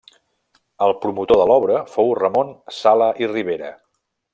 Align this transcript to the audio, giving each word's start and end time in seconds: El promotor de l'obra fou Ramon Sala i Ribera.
El 0.85 0.93
promotor 1.03 1.39
de 1.41 1.45
l'obra 1.51 1.83
fou 1.97 2.11
Ramon 2.23 2.53
Sala 2.83 3.15
i 3.25 3.33
Ribera. 3.37 3.75